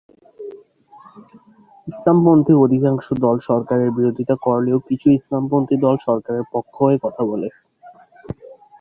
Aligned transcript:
ইসলামপন্থী 1.87 2.53
অধিকাংশ 2.57 3.05
দল 3.23 3.37
সরকারের 3.49 3.89
বিরোধিতা 3.91 4.35
করলেও 4.45 4.77
কিছু 4.87 5.07
ইসলামপন্থী 5.11 5.75
দল 5.85 5.95
সরকারের 6.07 6.45
পক্ষ 6.53 6.75
হয়ে 6.81 6.97
কথা 7.05 7.21
বলেন। 7.25 7.53